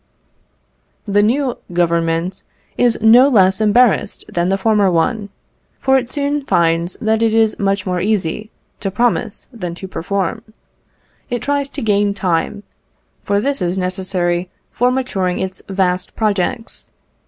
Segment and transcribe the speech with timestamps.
[1.05, 2.41] The new Government
[2.75, 5.29] is no less embarrassed than the former one,
[5.79, 10.41] for it soon finds that it is much more easy to promise than to perform.
[11.29, 12.63] It tries to gain time,
[13.23, 16.89] for this is necessary for maturing its vast projects.